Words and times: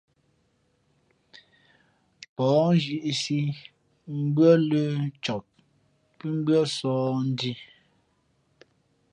Pα̌h 2.35 2.65
nzhíʼsī 2.75 3.41
mbʉ́ά 4.27 4.53
lə̄ 4.69 4.87
cak 5.23 5.43
pǐ 6.17 6.25
mbʉ́ά 6.39 6.61
sǒh 6.75 7.13
ndhī. 7.29 7.53